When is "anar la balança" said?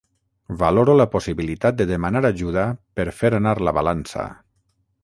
3.43-4.27